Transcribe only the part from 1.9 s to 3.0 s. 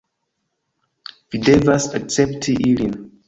akcepti ilin